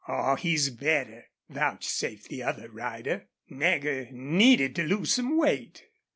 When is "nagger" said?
3.51-4.07